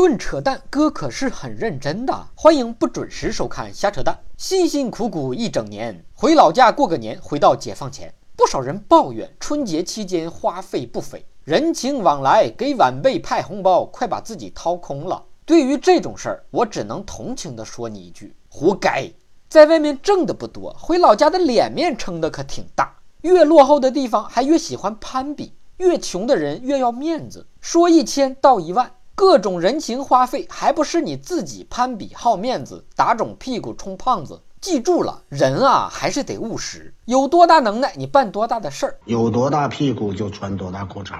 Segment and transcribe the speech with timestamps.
[0.00, 2.28] 论扯淡，哥可是很认真的。
[2.34, 4.18] 欢迎不准时收看瞎扯淡。
[4.38, 15.22] 辛辛苦苦一整年，回老家过个年，回到解放前，不少人抱怨春节期间花费不菲，人情往来，给晚辈派红包，快把自己掏空了。
[15.44, 19.12] 对于这种事儿，我只能同情地说你一句：活该！
[19.50, 22.96] 在外面挣的不多，回老家的脸面撑的可挺大。
[23.20, 28.92] 越落后的地方，还越喜欢攀比；越穷的人越要面子，说一千道一万。
[29.20, 34.40] 各种人情花费，还不是你自己攀比好面子，打肿屁股充胖子？
[34.62, 36.94] 记住了，人啊还是得务实。
[37.04, 41.18] 有多大能耐，你办多大的事儿；有多大屁股就穿多大裤衩。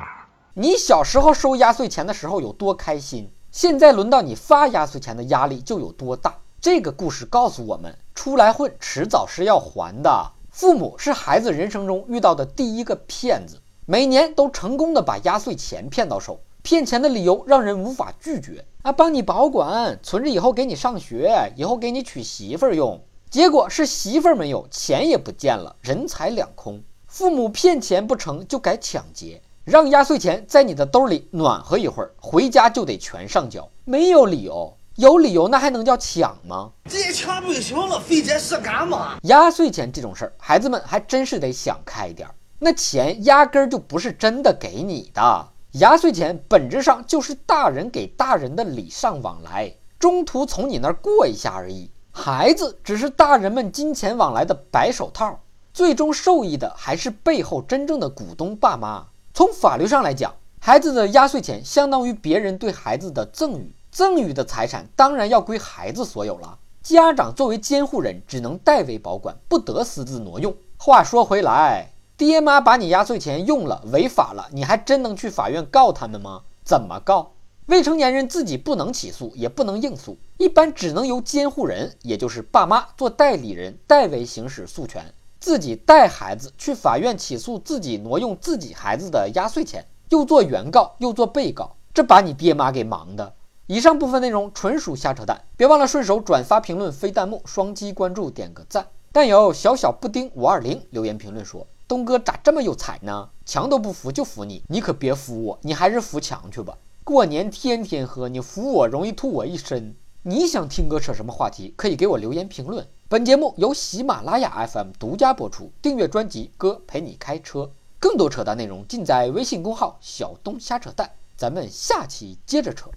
[0.54, 6.34] 你小时候收压岁钱的时候有多开心，现在轮到你发压岁钱的压力就有多大。
[6.58, 10.32] 这个故事告诉我们，出来混迟早是要还的。
[10.50, 16.40] 父母是孩子人生中遇到的第一个骗子，每年都成功的把压岁钱骗到手。
[16.62, 18.92] 骗钱的理由让人无法拒绝啊！
[18.92, 23.00] 帮你保管，存着以后给你上学，以后给你娶媳妇儿用。
[23.30, 26.82] 结果是媳妇儿没有，钱也不见了，人财两空。
[27.06, 33.68] 父母骗钱不成就改抢劫，让压岁钱在你的兜里暖和一会儿，回家就得全上交。
[33.84, 36.70] 没有理由，有理由那还能叫抢吗？
[36.88, 39.18] 这抢不就行了，费这事干嘛？
[39.22, 42.34] 压岁钱这种事儿，孩子们还真是得想开点儿。
[42.58, 45.48] 那钱压根儿就不是真的给你的。
[45.74, 51.88] 压岁钱本质上就是大人给大人的礼尚往来，中途从你那儿过一下而已。
[52.10, 55.38] 孩子只是大人们金钱往来的白手套，
[55.72, 59.06] 最终受益的还是背后真正的股东爸妈。
[59.32, 66.58] 从法律上来讲，孩子的压岁钱相当于别人对孩子的赠与，赠与的财产当然要归孩子所有了。
[66.82, 70.52] 家长作为监护人，只能代为保管，不得私自挪用。
[70.76, 71.92] 话说回来。
[72.20, 76.42] 爹妈把你压岁钱用了，违法了，你还真能去法院告他们吗？
[76.62, 77.32] 怎么告？
[77.64, 93.32] 未成年人自己不能起诉，也不能应诉，一般只能由监护人，也就是爸妈做代理人，代为行使诉权，自己带孩子去法院起诉自己挪用自己孩子的压岁钱，又做原告又做被告，这把你爹妈给忙的。
[93.66, 98.88] 以上部分内容纯属瞎扯淡，别忘了顺手转发、评论、飞弹幕、双击关注、点个赞。
[99.10, 101.66] 但有小小布丁五二零留言评论说。
[101.90, 103.30] 东哥咋这么有才呢？
[103.44, 106.78] 墙都不服就服你，你可别服我，你还是服墙去吧。
[107.02, 109.96] 过年天天喝，你服我容易吐我一身。
[110.22, 112.86] 你想听哥扯什么话题，可以给我留言评论。
[113.08, 117.68] 本节目由喜马拉雅 FM 独家播出，订阅专辑哥陪你开车，
[117.98, 121.10] 更多扯淡内容尽在微信公号小东瞎扯淡。
[121.36, 122.88] 咱们下期接着扯。